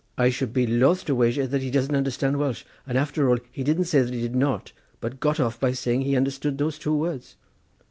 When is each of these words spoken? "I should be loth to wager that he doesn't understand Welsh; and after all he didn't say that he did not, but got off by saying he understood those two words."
"I 0.17 0.31
should 0.31 0.51
be 0.51 0.65
loth 0.65 1.05
to 1.05 1.13
wager 1.13 1.45
that 1.45 1.61
he 1.61 1.69
doesn't 1.69 1.93
understand 1.95 2.37
Welsh; 2.39 2.63
and 2.87 2.97
after 2.97 3.29
all 3.29 3.37
he 3.51 3.63
didn't 3.63 3.83
say 3.83 4.01
that 4.01 4.11
he 4.11 4.21
did 4.21 4.35
not, 4.35 4.71
but 4.99 5.19
got 5.19 5.39
off 5.39 5.59
by 5.59 5.73
saying 5.73 6.01
he 6.01 6.17
understood 6.17 6.57
those 6.57 6.79
two 6.79 6.95
words." 6.95 7.35